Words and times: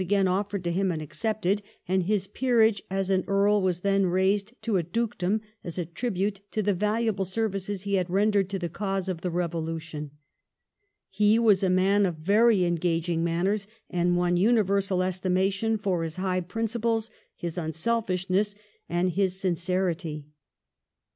again 0.01 0.27
offered 0.27 0.63
to 0.63 0.71
him 0.71 0.91
and 0.91 0.99
accepted, 0.99 1.61
and 1.87 2.01
his 2.05 2.25
peerage 2.25 2.81
as 2.89 3.11
an 3.11 3.23
earl 3.27 3.61
was 3.61 3.81
then 3.81 4.07
raised 4.07 4.59
to 4.63 4.75
a 4.77 4.81
dukedom 4.81 5.41
as 5.63 5.77
a 5.77 5.85
tribute 5.85 6.39
to 6.49 6.63
the 6.63 6.73
valuable 6.73 7.23
services 7.23 7.83
he 7.83 7.93
had 7.93 8.09
rendered 8.09 8.49
to 8.49 8.57
the 8.57 8.67
cause 8.67 9.07
of 9.07 9.21
the 9.21 9.29
Eevolution. 9.29 10.09
He 11.07 11.37
was 11.37 11.61
a 11.61 11.69
man 11.69 12.07
of 12.07 12.15
very 12.15 12.65
engaging 12.65 13.23
manners, 13.23 13.67
and 13.91 14.17
won 14.17 14.37
universal 14.37 15.03
estimation 15.03 15.77
for 15.77 16.01
his 16.01 16.15
high 16.15 16.41
principles, 16.41 17.11
his 17.35 17.59
unselfishness, 17.59 18.55
and 18.89 19.11
his 19.11 19.39
sincerity. 19.39 20.25